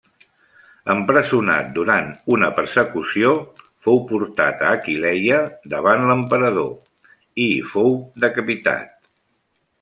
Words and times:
Empresonat 0.91 1.67
durant 1.75 2.07
una 2.35 2.49
persecució, 2.59 3.33
fou 3.89 4.01
portat 4.13 4.65
a 4.69 4.73
Aquileia 4.79 5.39
davant 5.75 6.09
l'emperador, 6.13 6.75
i 7.47 7.49
hi 7.53 7.63
fou 7.77 7.95
decapitat. 8.27 8.93